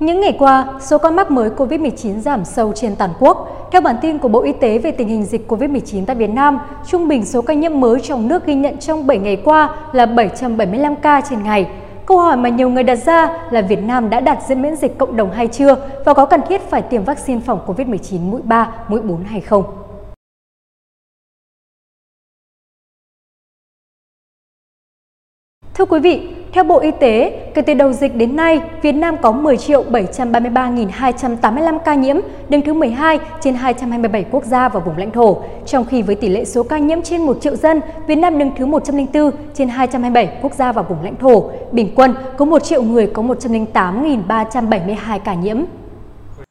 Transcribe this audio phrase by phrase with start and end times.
[0.00, 3.68] Những ngày qua, số ca mắc mới COVID-19 giảm sâu trên toàn quốc.
[3.72, 6.58] Theo bản tin của Bộ Y tế về tình hình dịch COVID-19 tại Việt Nam,
[6.86, 10.06] trung bình số ca nhiễm mới trong nước ghi nhận trong 7 ngày qua là
[10.06, 11.70] 775 ca trên ngày.
[12.06, 14.98] Câu hỏi mà nhiều người đặt ra là Việt Nam đã đạt diễn miễn dịch
[14.98, 18.84] cộng đồng hay chưa và có cần thiết phải tiêm vaccine phòng COVID-19 mũi 3,
[18.88, 19.64] mũi 4 hay không?
[25.74, 29.16] Thưa quý vị, theo Bộ Y tế, kể từ đầu dịch đến nay, Việt Nam
[29.22, 32.16] có 10.733.285 ca nhiễm,
[32.48, 35.36] đứng thứ 12 trên 227 quốc gia và vùng lãnh thổ.
[35.66, 38.50] Trong khi với tỷ lệ số ca nhiễm trên 1 triệu dân, Việt Nam đứng
[38.56, 41.50] thứ 104 trên 227 quốc gia và vùng lãnh thổ.
[41.72, 45.58] Bình quân, có 1 triệu người có 108.372 ca nhiễm.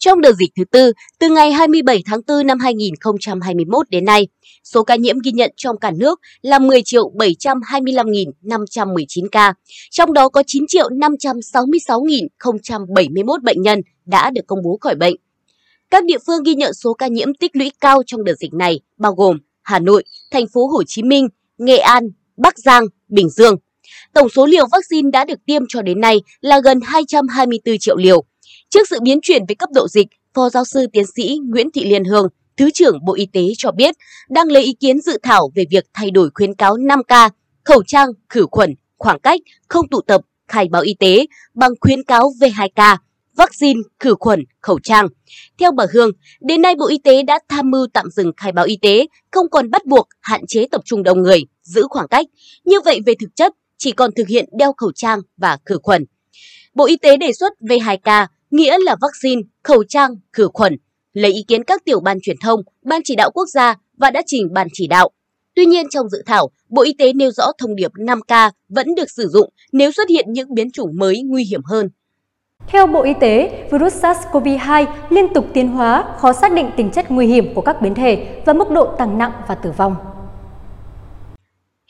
[0.00, 4.28] Trong đợt dịch thứ tư, từ ngày 27 tháng 4 năm 2021 đến nay,
[4.64, 9.54] số ca nhiễm ghi nhận trong cả nước là 10 triệu 725.519 ca,
[9.90, 15.14] trong đó có 9 triệu 566.071 bệnh nhân đã được công bố khỏi bệnh.
[15.90, 18.80] Các địa phương ghi nhận số ca nhiễm tích lũy cao trong đợt dịch này
[18.96, 22.04] bao gồm Hà Nội, Thành phố Hồ Chí Minh, Nghệ An,
[22.36, 23.56] Bắc Giang, Bình Dương.
[24.14, 28.24] Tổng số liều vaccine đã được tiêm cho đến nay là gần 224 triệu liều.
[28.70, 31.84] Trước sự biến chuyển về cấp độ dịch, Phó giáo sư tiến sĩ Nguyễn Thị
[31.84, 33.94] Liên Hương, Thứ trưởng Bộ Y tế cho biết
[34.28, 37.30] đang lấy ý kiến dự thảo về việc thay đổi khuyến cáo 5K,
[37.64, 42.04] khẩu trang, khử khuẩn, khoảng cách, không tụ tập, khai báo y tế bằng khuyến
[42.04, 42.96] cáo V2K,
[43.36, 45.06] vaccine, khử khuẩn, khẩu trang.
[45.58, 46.10] Theo bà Hương,
[46.40, 49.50] đến nay Bộ Y tế đã tham mưu tạm dừng khai báo y tế, không
[49.50, 52.26] còn bắt buộc hạn chế tập trung đông người, giữ khoảng cách.
[52.64, 56.04] Như vậy về thực chất, chỉ còn thực hiện đeo khẩu trang và khử khuẩn.
[56.74, 60.76] Bộ Y tế đề xuất V2K nghĩa là vaccine, khẩu trang, khử khuẩn,
[61.12, 64.22] lấy ý kiến các tiểu ban truyền thông, ban chỉ đạo quốc gia và đã
[64.26, 65.10] trình ban chỉ đạo.
[65.54, 69.10] Tuy nhiên trong dự thảo, Bộ Y tế nêu rõ thông điệp 5K vẫn được
[69.10, 71.88] sử dụng nếu xuất hiện những biến chủng mới nguy hiểm hơn.
[72.68, 77.10] Theo Bộ Y tế, virus SARS-CoV-2 liên tục tiến hóa, khó xác định tính chất
[77.10, 79.96] nguy hiểm của các biến thể và mức độ tăng nặng và tử vong.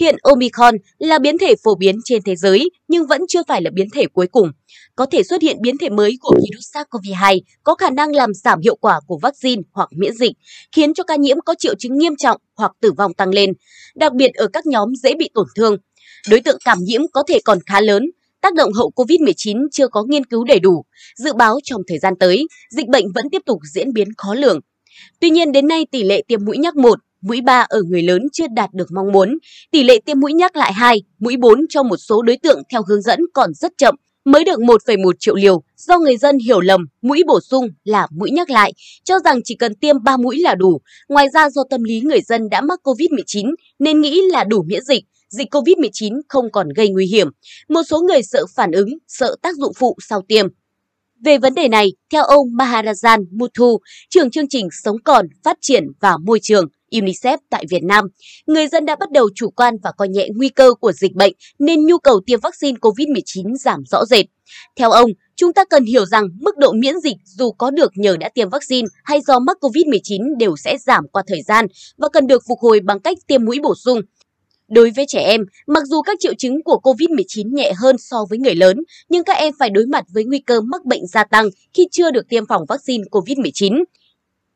[0.00, 3.70] Hiện Omicron là biến thể phổ biến trên thế giới nhưng vẫn chưa phải là
[3.74, 4.50] biến thể cuối cùng.
[4.96, 8.60] Có thể xuất hiện biến thể mới của virus SARS-CoV-2 có khả năng làm giảm
[8.60, 10.32] hiệu quả của vaccine hoặc miễn dịch,
[10.72, 13.52] khiến cho ca nhiễm có triệu chứng nghiêm trọng hoặc tử vong tăng lên,
[13.94, 15.76] đặc biệt ở các nhóm dễ bị tổn thương.
[16.30, 18.02] Đối tượng cảm nhiễm có thể còn khá lớn,
[18.40, 20.84] tác động hậu COVID-19 chưa có nghiên cứu đầy đủ.
[21.16, 24.60] Dự báo trong thời gian tới, dịch bệnh vẫn tiếp tục diễn biến khó lường.
[25.20, 28.22] Tuy nhiên đến nay tỷ lệ tiêm mũi nhắc 1 mũi 3 ở người lớn
[28.32, 29.38] chưa đạt được mong muốn.
[29.70, 32.82] Tỷ lệ tiêm mũi nhắc lại 2, mũi 4 cho một số đối tượng theo
[32.88, 36.80] hướng dẫn còn rất chậm, mới được 1,1 triệu liều do người dân hiểu lầm
[37.02, 38.72] mũi bổ sung là mũi nhắc lại,
[39.04, 40.80] cho rằng chỉ cần tiêm 3 mũi là đủ.
[41.08, 44.84] Ngoài ra do tâm lý người dân đã mắc COVID-19 nên nghĩ là đủ miễn
[44.84, 47.28] dịch, dịch COVID-19 không còn gây nguy hiểm.
[47.68, 50.46] Một số người sợ phản ứng, sợ tác dụng phụ sau tiêm.
[51.24, 53.78] Về vấn đề này, theo ông Maharajan Muthu,
[54.10, 58.04] trưởng chương trình Sống còn, Phát triển và Môi trường, UNICEF tại Việt Nam,
[58.46, 61.32] người dân đã bắt đầu chủ quan và coi nhẹ nguy cơ của dịch bệnh
[61.58, 64.26] nên nhu cầu tiêm vaccine COVID-19 giảm rõ rệt.
[64.76, 68.16] Theo ông, chúng ta cần hiểu rằng mức độ miễn dịch dù có được nhờ
[68.16, 71.66] đã tiêm vaccine hay do mắc COVID-19 đều sẽ giảm qua thời gian
[71.96, 74.00] và cần được phục hồi bằng cách tiêm mũi bổ sung.
[74.68, 78.38] Đối với trẻ em, mặc dù các triệu chứng của COVID-19 nhẹ hơn so với
[78.38, 78.76] người lớn,
[79.08, 82.10] nhưng các em phải đối mặt với nguy cơ mắc bệnh gia tăng khi chưa
[82.10, 83.84] được tiêm phòng vaccine COVID-19.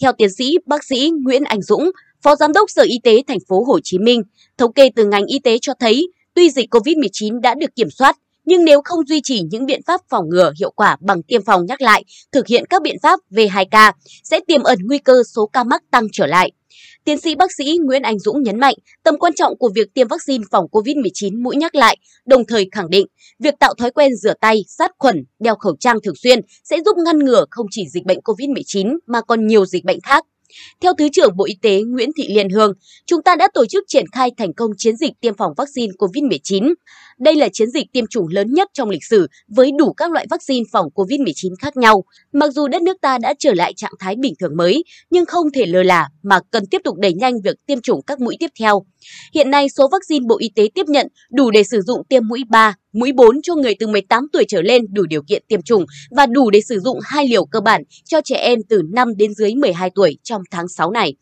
[0.00, 1.90] Theo tiến sĩ bác sĩ Nguyễn Anh Dũng,
[2.22, 4.22] Phó Giám đốc Sở Y tế thành phố Hồ Chí Minh,
[4.58, 8.16] thống kê từ ngành y tế cho thấy, tuy dịch COVID-19 đã được kiểm soát,
[8.44, 11.66] nhưng nếu không duy trì những biện pháp phòng ngừa hiệu quả bằng tiêm phòng
[11.66, 13.92] nhắc lại, thực hiện các biện pháp V2K,
[14.24, 16.52] sẽ tiềm ẩn nguy cơ số ca mắc tăng trở lại.
[17.04, 20.08] Tiến sĩ bác sĩ Nguyễn Anh Dũng nhấn mạnh tầm quan trọng của việc tiêm
[20.08, 21.96] vaccine phòng COVID-19 mũi nhắc lại,
[22.26, 23.06] đồng thời khẳng định
[23.38, 26.96] việc tạo thói quen rửa tay, sát khuẩn, đeo khẩu trang thường xuyên sẽ giúp
[27.04, 30.24] ngăn ngừa không chỉ dịch bệnh COVID-19 mà còn nhiều dịch bệnh khác.
[30.80, 32.72] Theo Thứ trưởng Bộ Y tế Nguyễn Thị Liên Hương,
[33.06, 36.74] chúng ta đã tổ chức triển khai thành công chiến dịch tiêm phòng vaccine COVID-19.
[37.18, 40.26] Đây là chiến dịch tiêm chủng lớn nhất trong lịch sử với đủ các loại
[40.30, 42.04] vaccine phòng COVID-19 khác nhau.
[42.32, 45.52] Mặc dù đất nước ta đã trở lại trạng thái bình thường mới, nhưng không
[45.54, 48.50] thể lơ là mà cần tiếp tục đẩy nhanh việc tiêm chủng các mũi tiếp
[48.60, 48.84] theo.
[49.34, 52.40] Hiện nay, số vaccine Bộ Y tế tiếp nhận đủ để sử dụng tiêm mũi
[52.50, 55.86] 3, mũi 4 cho người từ 18 tuổi trở lên đủ điều kiện tiêm chủng
[56.10, 59.34] và đủ để sử dụng hai liều cơ bản cho trẻ em từ 5 đến
[59.34, 61.14] dưới 12 tuổi trong tháng 6 này.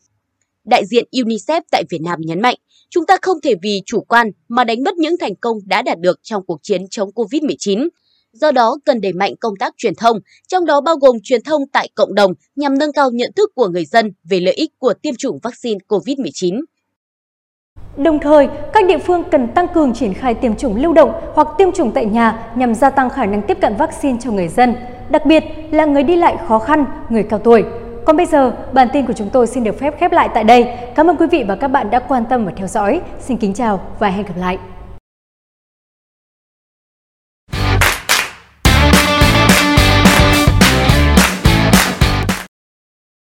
[0.64, 2.56] Đại diện UNICEF tại Việt Nam nhấn mạnh,
[2.90, 6.00] chúng ta không thể vì chủ quan mà đánh mất những thành công đã đạt
[6.00, 7.88] được trong cuộc chiến chống COVID-19.
[8.32, 10.18] Do đó, cần đẩy mạnh công tác truyền thông,
[10.48, 13.68] trong đó bao gồm truyền thông tại cộng đồng nhằm nâng cao nhận thức của
[13.68, 16.60] người dân về lợi ích của tiêm chủng vaccine COVID-19.
[17.96, 21.48] Đồng thời, các địa phương cần tăng cường triển khai tiêm chủng lưu động hoặc
[21.58, 24.74] tiêm chủng tại nhà nhằm gia tăng khả năng tiếp cận vaccine cho người dân.
[25.08, 27.64] đặc biệt là người đi lại khó khăn, người cao tuổi.
[28.04, 30.68] Còn bây giờ, bản tin của chúng tôi xin được phép khép lại tại đây.
[30.94, 33.00] Cảm ơn quý vị và các bạn đã quan tâm và theo dõi.
[33.20, 34.58] Xin kính chào và hẹn gặp lại.